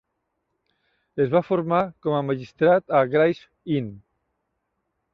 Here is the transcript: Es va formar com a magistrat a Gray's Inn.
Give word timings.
Es 1.25 1.29
va 1.35 1.43
formar 1.51 1.83
com 2.07 2.17
a 2.21 2.23
magistrat 2.31 2.99
a 3.01 3.05
Gray's 3.15 3.47
Inn. 3.79 3.97